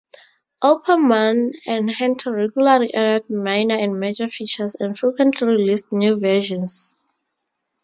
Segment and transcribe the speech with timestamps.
[0.63, 6.95] Oppermann and Henter regularly added minor and major features and frequently released new versions.